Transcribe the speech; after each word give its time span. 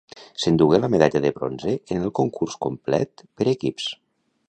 S'endugué 0.43 0.79
la 0.79 0.89
medalla 0.93 1.21
de 1.27 1.31
bronze 1.35 1.75
en 1.75 2.01
el 2.07 2.15
concurs 2.23 2.59
complet 2.67 3.25
per 3.37 3.51
equips. 3.57 3.93